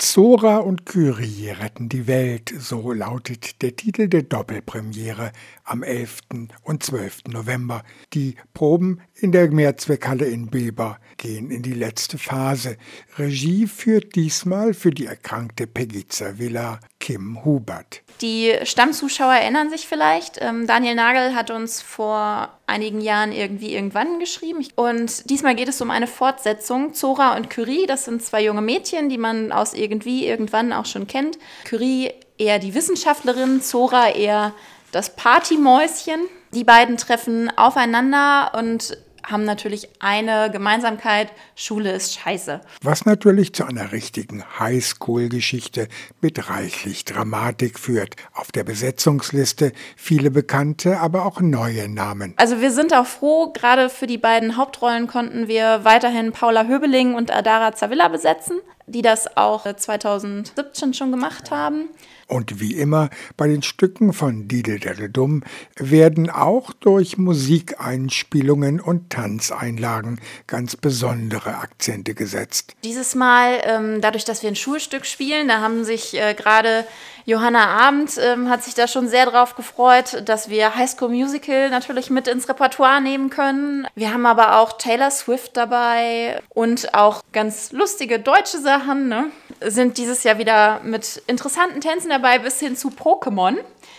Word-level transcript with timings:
Zora 0.00 0.58
und 0.58 0.86
Kyrie 0.86 1.50
retten 1.50 1.88
die 1.88 2.06
Welt, 2.06 2.54
so 2.56 2.92
lautet 2.92 3.60
der 3.62 3.74
Titel 3.74 4.06
der 4.06 4.22
Doppelpremiere 4.22 5.32
am 5.64 5.82
11. 5.82 6.20
und 6.62 6.84
12. 6.84 7.24
November. 7.26 7.82
Die 8.14 8.36
Proben 8.54 9.00
in 9.14 9.32
der 9.32 9.50
Mehrzweckhalle 9.50 10.26
in 10.26 10.50
Bilber 10.50 11.00
gehen 11.16 11.50
in 11.50 11.62
die 11.62 11.74
letzte 11.74 12.16
Phase. 12.16 12.76
Regie 13.16 13.66
führt 13.66 14.14
diesmal 14.14 14.72
für 14.72 14.92
die 14.92 15.06
erkrankte 15.06 15.66
Peggy 15.66 16.06
Villa 16.36 16.78
Kim 17.08 17.42
Hubert. 17.42 18.02
Die 18.20 18.54
Stammzuschauer 18.64 19.32
erinnern 19.32 19.70
sich 19.70 19.88
vielleicht. 19.88 20.42
Ähm, 20.42 20.66
Daniel 20.66 20.94
Nagel 20.94 21.34
hat 21.34 21.50
uns 21.50 21.80
vor 21.80 22.50
einigen 22.66 23.00
Jahren 23.00 23.32
irgendwie 23.32 23.72
irgendwann 23.72 24.18
geschrieben. 24.18 24.66
Und 24.74 25.30
diesmal 25.30 25.54
geht 25.54 25.68
es 25.68 25.80
um 25.80 25.90
eine 25.90 26.06
Fortsetzung. 26.06 26.92
Zora 26.92 27.34
und 27.34 27.48
Curie, 27.48 27.86
das 27.86 28.04
sind 28.04 28.22
zwei 28.22 28.44
junge 28.44 28.60
Mädchen, 28.60 29.08
die 29.08 29.16
man 29.16 29.52
aus 29.52 29.72
irgendwie 29.72 30.26
irgendwann 30.26 30.70
auch 30.74 30.84
schon 30.84 31.06
kennt. 31.06 31.38
Curie 31.66 32.12
eher 32.36 32.58
die 32.58 32.74
Wissenschaftlerin, 32.74 33.62
Zora 33.62 34.10
eher 34.10 34.52
das 34.92 35.16
Partymäuschen. 35.16 36.20
Die 36.52 36.64
beiden 36.64 36.98
treffen 36.98 37.50
aufeinander 37.56 38.52
und 38.54 38.98
haben 39.30 39.44
natürlich 39.44 39.88
eine 40.00 40.50
Gemeinsamkeit, 40.50 41.32
Schule 41.54 41.92
ist 41.92 42.18
scheiße. 42.18 42.60
Was 42.82 43.04
natürlich 43.04 43.54
zu 43.54 43.64
einer 43.64 43.92
richtigen 43.92 44.44
Highschool-Geschichte 44.58 45.88
mit 46.20 46.48
reichlich 46.50 47.04
Dramatik 47.04 47.78
führt. 47.78 48.16
Auf 48.32 48.52
der 48.52 48.64
Besetzungsliste 48.64 49.72
viele 49.96 50.30
bekannte, 50.30 50.98
aber 50.98 51.26
auch 51.26 51.40
neue 51.40 51.88
Namen. 51.88 52.34
Also 52.36 52.60
wir 52.60 52.70
sind 52.70 52.94
auch 52.94 53.06
froh, 53.06 53.52
gerade 53.52 53.90
für 53.90 54.06
die 54.06 54.18
beiden 54.18 54.56
Hauptrollen 54.56 55.06
konnten 55.06 55.48
wir 55.48 55.84
weiterhin 55.84 56.32
Paula 56.32 56.66
Höbeling 56.66 57.14
und 57.14 57.34
Adara 57.34 57.74
Zavilla 57.74 58.08
besetzen, 58.08 58.60
die 58.88 59.02
das 59.02 59.36
auch 59.36 59.72
2017 59.72 60.94
schon 60.94 61.10
gemacht 61.10 61.50
haben. 61.50 61.90
Und 62.26 62.60
wie 62.60 62.74
immer 62.74 63.08
bei 63.38 63.48
den 63.48 63.62
Stücken 63.62 64.12
von 64.12 64.48
Didel 64.48 64.78
Dumm 65.08 65.42
werden 65.76 66.28
auch 66.28 66.74
durch 66.74 67.16
Musikeinspielungen 67.16 68.80
und 68.80 69.08
Tanzeinlagen 69.10 70.20
ganz 70.46 70.76
besondere 70.76 71.56
Akzente 71.56 72.14
gesetzt. 72.14 72.74
Dieses 72.84 73.14
Mal, 73.14 73.60
ähm, 73.64 74.00
dadurch, 74.02 74.26
dass 74.26 74.42
wir 74.42 74.50
ein 74.50 74.56
Schulstück 74.56 75.06
spielen, 75.06 75.48
da 75.48 75.60
haben 75.60 75.84
sich 75.84 76.20
äh, 76.20 76.34
gerade 76.34 76.84
Johanna 77.28 77.66
Abend 77.66 78.12
ähm, 78.16 78.48
hat 78.48 78.64
sich 78.64 78.72
da 78.72 78.88
schon 78.88 79.06
sehr 79.06 79.26
drauf 79.26 79.54
gefreut, 79.54 80.22
dass 80.24 80.48
wir 80.48 80.74
High 80.74 80.88
School 80.88 81.10
Musical 81.10 81.68
natürlich 81.68 82.08
mit 82.08 82.26
ins 82.26 82.48
Repertoire 82.48 83.02
nehmen 83.02 83.28
können. 83.28 83.86
Wir 83.94 84.14
haben 84.14 84.24
aber 84.24 84.58
auch 84.58 84.78
Taylor 84.78 85.10
Swift 85.10 85.54
dabei 85.54 86.40
und 86.48 86.94
auch 86.94 87.20
ganz 87.32 87.70
lustige 87.72 88.18
deutsche 88.18 88.56
Sachen. 88.56 89.08
Ne? 89.08 89.26
Sind 89.60 89.98
dieses 89.98 90.22
Jahr 90.24 90.38
wieder 90.38 90.80
mit 90.84 91.22
interessanten 91.26 91.82
Tänzen 91.82 92.08
dabei, 92.08 92.38
bis 92.38 92.60
hin 92.60 92.78
zu 92.78 92.88
Pokémon 92.88 93.58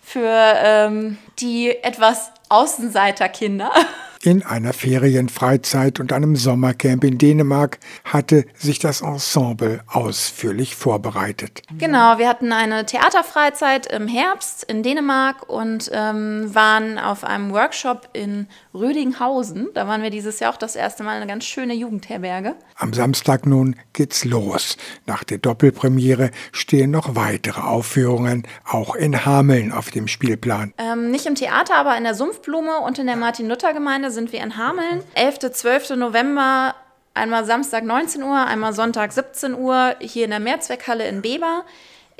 für 0.00 0.24
ähm, 0.24 1.18
die 1.40 1.76
etwas 1.76 2.32
Außenseiterkinder. 2.48 3.70
In 4.22 4.42
einer 4.42 4.74
Ferienfreizeit 4.74 5.98
und 5.98 6.12
einem 6.12 6.36
Sommercamp 6.36 7.04
in 7.04 7.16
Dänemark 7.16 7.78
hatte 8.04 8.44
sich 8.54 8.78
das 8.78 9.00
Ensemble 9.00 9.80
ausführlich 9.86 10.76
vorbereitet. 10.76 11.62
Genau, 11.78 12.18
wir 12.18 12.28
hatten 12.28 12.52
eine 12.52 12.84
Theaterfreizeit 12.84 13.86
im 13.86 14.08
Herbst 14.08 14.64
in 14.64 14.82
Dänemark 14.82 15.48
und 15.48 15.90
ähm, 15.94 16.54
waren 16.54 16.98
auf 16.98 17.24
einem 17.24 17.50
Workshop 17.52 18.10
in 18.12 18.46
Rödinghausen. 18.74 19.68
Da 19.72 19.88
waren 19.88 20.02
wir 20.02 20.10
dieses 20.10 20.38
Jahr 20.38 20.52
auch 20.52 20.58
das 20.58 20.76
erste 20.76 21.02
Mal 21.02 21.16
eine 21.16 21.26
ganz 21.26 21.46
schöne 21.46 21.72
Jugendherberge. 21.72 22.56
Am 22.76 22.92
Samstag 22.92 23.46
nun 23.46 23.74
geht's 23.94 24.26
los. 24.26 24.76
Nach 25.06 25.24
der 25.24 25.38
Doppelpremiere 25.38 26.30
stehen 26.52 26.90
noch 26.90 27.14
weitere 27.16 27.62
Aufführungen, 27.62 28.46
auch 28.68 28.94
in 28.96 29.24
Hameln 29.24 29.72
auf 29.72 29.90
dem 29.90 30.08
Spielplan. 30.08 30.74
Ähm, 30.76 31.10
nicht 31.10 31.24
im 31.24 31.36
Theater, 31.36 31.76
aber 31.76 31.96
in 31.96 32.04
der 32.04 32.14
Sumpfblume 32.14 32.80
und 32.80 32.98
in 32.98 33.06
der 33.06 33.16
Martin-Luther-Gemeinde 33.16 34.09
sind 34.10 34.32
wir 34.32 34.42
in 34.42 34.56
Hameln. 34.56 35.02
11. 35.14 35.52
12. 35.52 35.90
November, 35.96 36.74
einmal 37.14 37.44
Samstag 37.44 37.84
19 37.84 38.22
Uhr, 38.22 38.46
einmal 38.46 38.72
Sonntag 38.72 39.12
17 39.12 39.54
Uhr 39.54 39.96
hier 40.00 40.24
in 40.24 40.30
der 40.30 40.40
Mehrzweckhalle 40.40 41.08
in 41.08 41.22
Beber. 41.22 41.64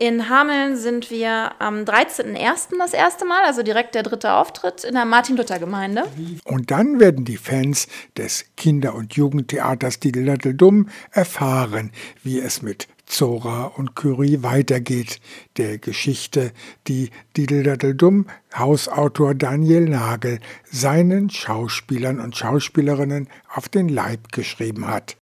In 0.00 0.30
Hameln 0.30 0.78
sind 0.78 1.10
wir 1.10 1.52
am 1.58 1.84
13.01. 1.84 2.78
das 2.78 2.94
erste 2.94 3.26
Mal, 3.26 3.44
also 3.44 3.62
direkt 3.62 3.94
der 3.94 4.02
dritte 4.02 4.32
Auftritt 4.32 4.82
in 4.82 4.94
der 4.94 5.04
Martin-Luther-Gemeinde. 5.04 6.04
Und 6.44 6.70
dann 6.70 7.00
werden 7.00 7.26
die 7.26 7.36
Fans 7.36 7.86
des 8.16 8.46
Kinder- 8.56 8.94
und 8.94 9.12
Jugendtheaters 9.12 10.00
Die 10.00 10.10
Dumm 10.10 10.88
erfahren, 11.10 11.92
wie 12.22 12.40
es 12.40 12.62
mit 12.62 12.88
Zora 13.10 13.64
und 13.64 13.96
Curie 13.96 14.42
weitergeht, 14.42 15.20
der 15.56 15.78
Geschichte, 15.78 16.52
die 16.86 17.10
Dideldaddeldum 17.36 18.26
Hausautor 18.56 19.34
Daniel 19.34 19.88
Nagel 19.88 20.38
seinen 20.70 21.28
Schauspielern 21.28 22.20
und 22.20 22.36
Schauspielerinnen 22.36 23.28
auf 23.52 23.68
den 23.68 23.88
Leib 23.88 24.30
geschrieben 24.32 24.86
hat. 24.86 25.16